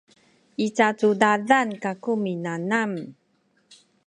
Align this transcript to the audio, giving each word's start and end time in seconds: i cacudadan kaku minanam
i 0.65 0.67
cacudadan 0.77 1.69
kaku 1.83 2.11
minanam 2.23 2.91